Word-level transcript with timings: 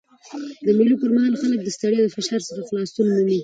د 0.65 0.67
مېلو 0.77 0.95
پر 1.01 1.09
مهال 1.15 1.33
خلک 1.41 1.59
له 1.65 1.71
ستړیا 1.77 2.01
او 2.03 2.13
فشار 2.15 2.41
څخه 2.47 2.61
خلاصون 2.69 3.05
مومي. 3.13 3.37